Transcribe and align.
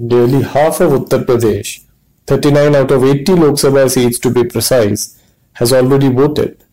nearly 0.00 0.42
half 0.42 0.80
of 0.80 0.92
Uttar 0.92 1.24
Pradesh, 1.24 1.84
39 2.26 2.74
out 2.74 2.90
of 2.90 3.04
80 3.04 3.32
Lok 3.34 3.54
Sabha 3.54 3.90
seats 3.90 4.18
to 4.18 4.30
be 4.30 4.44
precise, 4.44 5.20
has 5.54 5.72
already 5.72 6.08
voted. 6.08 6.64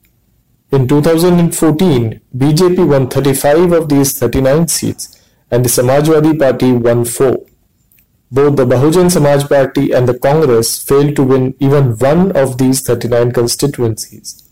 In 0.72 0.88
2014, 0.88 2.22
BJP 2.36 2.88
won 2.88 3.10
35 3.10 3.72
of 3.74 3.90
these 3.90 4.18
39 4.18 4.68
seats 4.68 5.22
and 5.52 5.64
the 5.64 5.70
Samajwadi 5.70 6.40
Party 6.40 6.72
won 6.72 7.06
4. 7.06 7.46
Both 8.32 8.58
the 8.58 8.66
Bahujan 8.66 9.10
Samaj 9.10 9.48
Party 9.48 9.92
and 9.92 10.08
the 10.08 10.20
Congress 10.20 10.82
failed 10.82 11.16
to 11.16 11.24
win 11.24 11.56
even 11.60 11.98
one 11.98 12.36
of 12.36 12.58
these 12.58 12.82
39 12.82 13.32
constituencies. 13.32 14.44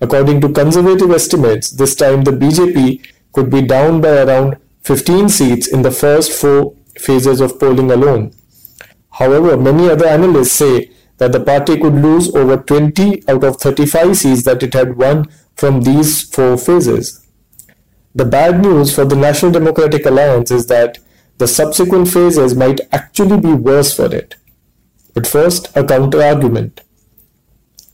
According 0.00 0.40
to 0.40 0.52
conservative 0.52 1.10
estimates, 1.10 1.70
this 1.70 1.94
time 1.94 2.24
the 2.24 2.30
BJP 2.30 3.06
could 3.32 3.50
be 3.50 3.62
down 3.62 4.00
by 4.00 4.22
around 4.22 4.56
15 4.82 5.28
seats 5.28 5.66
in 5.66 5.82
the 5.82 5.90
first 5.90 6.32
four 6.32 6.74
phases 6.98 7.40
of 7.40 7.58
polling 7.58 7.90
alone. 7.90 8.32
However, 9.10 9.56
many 9.56 9.88
other 9.90 10.06
analysts 10.06 10.52
say 10.52 10.90
that 11.18 11.32
the 11.32 11.40
party 11.40 11.78
could 11.78 11.94
lose 11.94 12.34
over 12.34 12.56
20 12.56 13.28
out 13.28 13.44
of 13.44 13.56
35 13.58 14.16
seats 14.16 14.42
that 14.44 14.62
it 14.62 14.74
had 14.74 14.96
won 14.96 15.28
from 15.54 15.82
these 15.82 16.22
four 16.22 16.56
phases. 16.56 17.26
The 18.14 18.24
bad 18.24 18.60
news 18.60 18.94
for 18.94 19.04
the 19.04 19.16
National 19.16 19.52
Democratic 19.52 20.04
Alliance 20.06 20.50
is 20.50 20.66
that 20.66 20.98
the 21.38 21.48
subsequent 21.48 22.08
phases 22.08 22.54
might 22.54 22.80
actually 22.92 23.40
be 23.40 23.52
worse 23.52 23.94
for 23.94 24.14
it. 24.14 24.36
But 25.14 25.26
first, 25.26 25.74
a 25.76 25.84
counter 25.84 26.22
argument. 26.22 26.80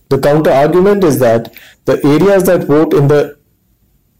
The 0.09 0.19
counter 0.19 0.51
argument 0.51 1.05
is 1.05 1.19
that 1.19 1.55
the 1.85 2.05
areas 2.05 2.45
that 2.45 2.65
vote 2.65 2.95
in 2.95 3.09
the 3.09 3.38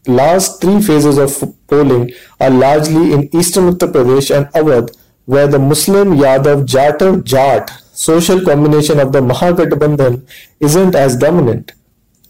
last 0.07 0.61
three 0.61 0.81
phases 0.81 1.17
of 1.17 1.53
polling 1.67 2.11
are 2.39 2.49
largely 2.49 3.13
in 3.13 3.35
eastern 3.35 3.71
Uttar 3.71 3.91
Pradesh 3.91 4.35
and 4.35 4.47
Awadh, 4.53 4.95
where 5.25 5.47
the 5.47 5.59
Muslim 5.59 6.17
Yadav 6.17 6.65
Jatav 6.65 7.23
Jat 7.23 7.71
social 7.93 8.41
combination 8.41 8.97
of 8.99 9.11
the 9.11 9.21
Mahagathbandhan 9.21 10.25
isn't 10.61 10.95
as 10.95 11.17
dominant. 11.17 11.73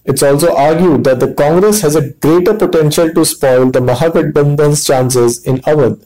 It's 0.03 0.23
also 0.23 0.55
argued 0.55 1.03
that 1.03 1.19
the 1.19 1.33
Congress 1.33 1.81
has 1.81 1.95
a 1.95 2.09
greater 2.09 2.55
potential 2.55 3.13
to 3.13 3.23
spoil 3.23 3.69
the 3.69 3.79
Mahagathbandhan's 3.79 4.83
chances 4.83 5.44
in 5.45 5.57
Awadh. 5.59 6.03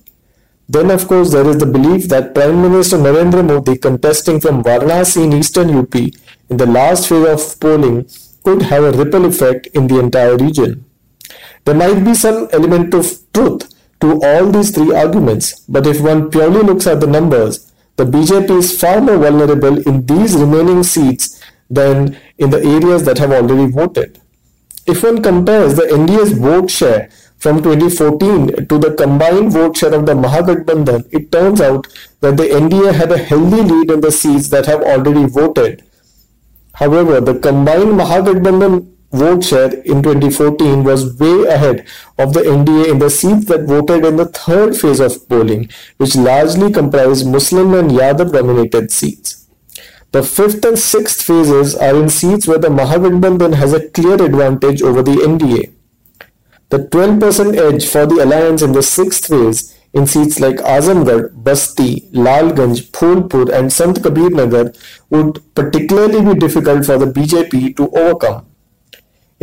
Then, 0.67 0.91
of 0.91 1.07
course, 1.07 1.31
there 1.31 1.47
is 1.47 1.59
the 1.59 1.65
belief 1.65 2.09
that 2.09 2.33
Prime 2.35 2.61
Minister 2.61 2.97
Narendra 2.97 3.45
Modi 3.45 3.77
contesting 3.77 4.41
from 4.41 4.63
Varanasi 4.63 5.23
in 5.23 5.33
eastern 5.33 5.73
UP 5.77 5.95
in 5.95 6.57
the 6.57 6.65
last 6.65 7.07
phase 7.07 7.27
of 7.27 7.59
polling 7.61 8.07
could 8.43 8.63
have 8.63 8.83
a 8.83 8.91
ripple 8.91 9.25
effect 9.25 9.67
in 9.67 9.87
the 9.87 9.99
entire 9.99 10.35
region. 10.35 10.83
There 11.65 11.75
might 11.75 12.03
be 12.03 12.13
some 12.13 12.47
element 12.51 12.93
of 12.93 13.05
truth 13.33 13.69
to 14.01 14.21
all 14.21 14.51
these 14.51 14.71
three 14.71 14.93
arguments, 14.93 15.61
but 15.67 15.87
if 15.87 16.01
one 16.01 16.29
purely 16.29 16.61
looks 16.61 16.87
at 16.87 16.99
the 16.99 17.07
numbers, 17.07 17.71
the 17.95 18.05
BJP 18.05 18.57
is 18.57 18.79
far 18.79 18.99
more 19.01 19.17
vulnerable 19.17 19.79
in 19.87 20.05
these 20.05 20.35
remaining 20.35 20.83
seats 20.83 21.41
than 21.69 22.17
in 22.37 22.49
the 22.49 22.61
areas 22.63 23.05
that 23.05 23.17
have 23.19 23.31
already 23.31 23.71
voted. 23.71 24.19
If 24.85 25.03
one 25.03 25.23
compares 25.23 25.75
the 25.75 25.83
NDA's 25.83 26.33
vote 26.33 26.69
share 26.69 27.09
from 27.37 27.61
2014 27.63 28.67
to 28.67 28.77
the 28.77 28.93
combined 28.95 29.51
vote 29.53 29.77
share 29.77 29.93
of 29.93 30.05
the 30.05 30.13
Mahagathbandhan, 30.13 31.07
it 31.11 31.31
turns 31.31 31.61
out 31.61 31.87
that 32.19 32.37
the 32.37 32.43
NDA 32.43 32.93
had 32.93 33.11
a 33.11 33.17
healthy 33.17 33.61
lead 33.61 33.91
in 33.91 34.01
the 34.01 34.11
seats 34.11 34.49
that 34.49 34.65
have 34.65 34.81
already 34.81 35.25
voted. 35.25 35.83
However, 36.73 37.21
the 37.21 37.39
combined 37.39 37.99
Mahagathbandhan 37.99 38.92
vote 39.13 39.43
share 39.43 39.73
in 39.81 40.01
2014 40.01 40.83
was 40.83 41.17
way 41.19 41.43
ahead 41.45 41.85
of 42.17 42.33
the 42.33 42.41
NDA 42.41 42.91
in 42.91 42.99
the 42.99 43.09
seats 43.09 43.45
that 43.45 43.65
voted 43.65 44.05
in 44.05 44.17
the 44.17 44.25
third 44.25 44.75
phase 44.75 44.99
of 44.99 45.27
polling, 45.29 45.69
which 45.97 46.15
largely 46.15 46.71
comprised 46.71 47.27
Muslim 47.27 47.73
and 47.73 47.91
Yadav 47.91 48.33
dominated 48.33 48.91
seats. 48.91 49.47
The 50.11 50.23
fifth 50.23 50.63
and 50.65 50.77
sixth 50.77 51.21
phases 51.23 51.75
are 51.75 51.95
in 51.95 52.09
seats 52.09 52.47
where 52.47 52.59
the 52.59 52.69
Mahagathbandhan 52.69 53.55
has 53.55 53.73
a 53.73 53.89
clear 53.89 54.13
advantage 54.13 54.81
over 54.81 55.01
the 55.01 55.15
NDA. 55.15 55.71
The 56.69 56.79
12% 56.79 57.55
edge 57.55 57.87
for 57.87 58.05
the 58.05 58.23
alliance 58.23 58.61
in 58.61 58.73
the 58.73 58.83
sixth 58.83 59.27
phase 59.27 59.77
in 59.93 60.07
seats 60.07 60.39
like 60.39 60.57
Azamgarh, 60.57 61.31
Basti, 61.43 62.09
Lalganj, 62.11 62.89
Phulpur 62.91 63.53
and 63.53 63.71
Sant 63.71 64.01
Kabir 64.01 64.31
Nagar 64.31 64.73
would 65.09 65.41
particularly 65.53 66.33
be 66.33 66.39
difficult 66.39 66.85
for 66.85 66.97
the 66.97 67.05
BJP 67.05 67.77
to 67.77 67.89
overcome. 67.91 68.47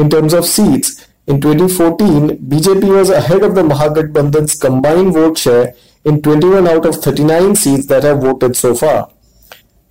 In 0.01 0.09
terms 0.09 0.33
of 0.33 0.47
seats, 0.47 1.07
in 1.27 1.43
2014, 1.43 2.39
BJP 2.49 2.85
was 2.97 3.11
ahead 3.11 3.43
of 3.43 3.55
the 3.55 3.63
Mahagathbandhan's 3.63 4.55
combined 4.55 5.13
vote 5.13 5.37
share 5.37 5.75
in 6.07 6.23
21 6.23 6.67
out 6.67 6.87
of 6.87 6.97
39 6.97 7.55
seats 7.55 7.85
that 7.89 8.05
have 8.05 8.23
voted 8.23 8.57
so 8.57 8.75
far. 8.75 9.11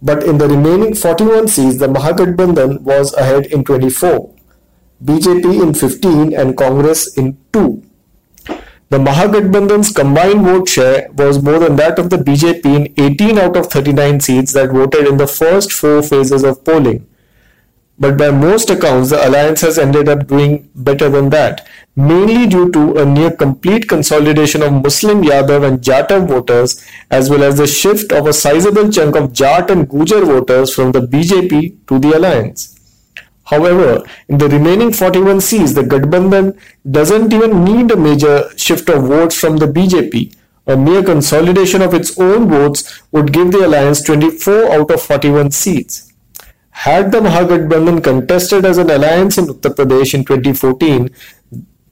But 0.01 0.23
in 0.23 0.39
the 0.39 0.47
remaining 0.47 0.95
41 0.95 1.49
seats, 1.49 1.77
the 1.77 1.87
Mahagathbandhan 1.87 2.81
was 2.81 3.13
ahead 3.13 3.45
in 3.57 3.63
24, 3.63 4.33
BJP 5.05 5.61
in 5.61 5.75
15 5.75 6.33
and 6.33 6.57
Congress 6.57 7.15
in 7.15 7.37
2. 7.53 7.83
The 8.89 8.97
Mahagathbandhan's 8.97 9.91
combined 9.91 10.41
vote 10.43 10.67
share 10.67 11.11
was 11.11 11.43
more 11.43 11.59
than 11.59 11.75
that 11.75 11.99
of 11.99 12.09
the 12.09 12.17
BJP 12.17 12.65
in 12.65 12.93
18 12.97 13.37
out 13.37 13.55
of 13.55 13.67
39 13.67 14.21
seats 14.21 14.53
that 14.53 14.71
voted 14.71 15.05
in 15.05 15.17
the 15.17 15.27
first 15.27 15.71
four 15.71 16.01
phases 16.01 16.43
of 16.43 16.65
polling. 16.65 17.05
But 17.99 18.17
by 18.17 18.31
most 18.31 18.69
accounts, 18.69 19.09
the 19.09 19.27
alliance 19.27 19.59
has 19.61 19.77
ended 19.77 20.07
up 20.07 20.25
doing 20.25 20.69
better 20.73 21.09
than 21.09 21.29
that, 21.31 21.67
mainly 21.97 22.47
due 22.47 22.71
to 22.71 22.97
a 22.97 23.05
near 23.05 23.29
complete 23.29 23.89
consolidation 23.89 24.61
of 24.61 24.71
Muslim 24.71 25.21
Yadav 25.21 25.67
and 25.67 25.81
Jatav 25.81 26.29
voters, 26.29 26.85
as 27.11 27.29
well 27.29 27.43
as 27.43 27.57
the 27.57 27.67
shift 27.67 28.13
of 28.13 28.25
a 28.25 28.31
sizable 28.31 28.89
chunk 28.89 29.17
of 29.17 29.33
Jat 29.33 29.69
and 29.69 29.89
Gujar 29.89 30.25
voters 30.25 30.73
from 30.73 30.93
the 30.93 31.01
BJP 31.01 31.88
to 31.88 31.99
the 31.99 32.15
alliance. 32.17 32.79
However, 33.43 34.03
in 34.29 34.38
the 34.38 34.47
remaining 34.47 34.93
41 34.93 35.41
seats, 35.41 35.73
the 35.73 35.81
Gathbandhan 35.81 36.57
doesn't 36.89 37.33
even 37.33 37.65
need 37.65 37.91
a 37.91 37.97
major 37.97 38.49
shift 38.55 38.88
of 38.89 39.07
votes 39.07 39.35
from 39.35 39.57
the 39.57 39.65
BJP. 39.65 40.35
A 40.67 40.77
mere 40.77 41.03
consolidation 41.03 41.81
of 41.81 41.93
its 41.93 42.17
own 42.19 42.47
votes 42.47 43.01
would 43.11 43.33
give 43.33 43.51
the 43.51 43.65
alliance 43.65 44.03
24 44.03 44.71
out 44.71 44.91
of 44.91 45.01
41 45.01 45.51
seats. 45.51 46.08
Had 46.84 47.12
the 47.12 47.19
Mahagathbandhan 47.19 48.01
contested 48.01 48.63
as 48.63 48.78
an 48.78 48.90
alliance 48.90 49.38
in 49.38 49.47
Uttar 49.47 49.75
Pradesh 49.75 50.13
in 50.13 50.23
2014, 50.23 51.09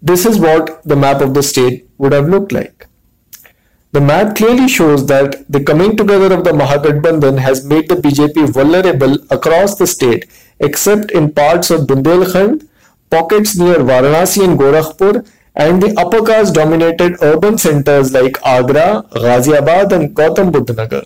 this 0.02 0.25
is 0.25 0.40
what 0.40 0.81
the 0.84 0.96
map 0.96 1.20
of 1.20 1.34
the 1.34 1.44
state 1.44 1.90
would 1.98 2.14
have 2.14 2.30
looked 2.30 2.53
like. 2.53 2.88
The 3.92 4.00
map 4.00 4.38
clearly 4.38 4.70
shows 4.70 5.06
that 5.08 5.44
the 5.52 5.62
coming 5.62 5.97
together 5.97 6.34
of 6.34 6.46
the 6.46 6.52
Mahagathbandhan 6.52 7.38
has 7.40 7.66
made 7.66 7.90
the 7.90 7.96
BJP 7.96 8.53
vulnerable 8.53 9.18
across 9.30 9.76
the 9.76 9.88
state 9.88 10.26
except 10.62 11.12
in 11.12 11.34
parts 11.34 11.70
of 11.70 11.81
Bundelkhand, 11.81 12.66
pockets 13.09 13.58
near 13.58 13.76
Varanasi 13.92 14.46
and 14.46 14.58
Gorakhpur, 14.58 15.28
and 15.56 15.84
the 15.84 15.94
upper 16.00 16.24
caste 16.26 16.53
dominated 16.53 17.18
urban 17.22 17.58
centers 17.58 18.14
like 18.14 18.38
Agra, 18.46 19.03
Ghaziabad, 19.12 19.92
and 19.92 20.16
Gautam 20.16 20.52
Buddha 20.52 20.74
Nagar. 20.74 21.03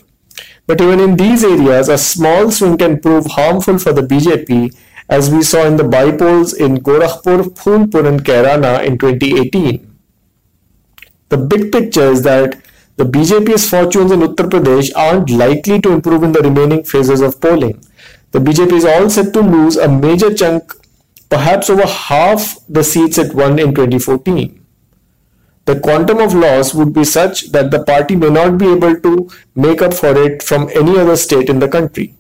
But 0.67 0.81
even 0.81 0.99
in 0.99 1.15
these 1.15 1.43
areas, 1.43 1.89
a 1.89 1.97
small 1.97 2.51
swing 2.51 2.77
can 2.77 2.99
prove 2.99 3.25
harmful 3.25 3.77
for 3.77 3.93
the 3.93 4.01
BJP, 4.01 4.75
as 5.09 5.29
we 5.29 5.43
saw 5.43 5.65
in 5.65 5.75
the 5.75 5.83
bypolls 5.83 6.57
in 6.57 6.77
Gorakhpur, 6.77 7.43
Phulpur, 7.61 8.07
and 8.07 8.23
Kairana 8.23 8.85
in 8.85 8.97
2018. 8.97 9.87
The 11.29 11.37
big 11.37 11.71
picture 11.71 12.09
is 12.11 12.21
that 12.23 12.61
the 12.97 13.05
BJP's 13.05 13.69
fortunes 13.69 14.11
in 14.11 14.19
Uttar 14.19 14.49
Pradesh 14.49 14.91
aren't 14.95 15.29
likely 15.29 15.81
to 15.81 15.91
improve 15.91 16.23
in 16.23 16.31
the 16.31 16.41
remaining 16.41 16.83
phases 16.83 17.21
of 17.21 17.41
polling. 17.41 17.83
The 18.31 18.39
BJP 18.39 18.71
is 18.73 18.85
all 18.85 19.09
set 19.09 19.33
to 19.33 19.41
lose 19.41 19.75
a 19.75 19.89
major 19.89 20.33
chunk, 20.33 20.73
perhaps 21.29 21.69
over 21.69 21.85
half 21.85 22.59
the 22.69 22.83
seats 22.83 23.17
it 23.17 23.33
won 23.33 23.59
in 23.59 23.73
2014 23.73 24.60
the 25.65 25.79
quantum 25.79 26.19
of 26.19 26.33
loss 26.33 26.73
would 26.73 26.93
be 26.93 27.03
such 27.03 27.51
that 27.51 27.71
the 27.71 27.83
party 27.83 28.15
may 28.15 28.29
not 28.29 28.57
be 28.57 28.71
able 28.71 28.99
to 28.99 29.29
make 29.55 29.81
up 29.81 29.93
for 29.93 30.17
it 30.17 30.41
from 30.41 30.69
any 30.73 30.97
other 30.97 31.15
state 31.15 31.49
in 31.49 31.59
the 31.59 31.67
country. 31.67 32.15